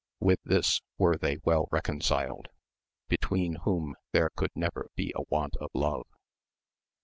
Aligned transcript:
With 0.19 0.39
this 0.43 0.81
were 0.97 1.15
they 1.15 1.37
well 1.43 1.67
reconciled, 1.71 2.47
between 3.07 3.57
whom 3.65 3.95
there 4.13 4.31
could 4.35 4.49
never 4.55 4.89
be 4.95 5.13
a 5.15 5.21
want 5.29 5.55
of 5.57 5.69
love. 5.75 6.07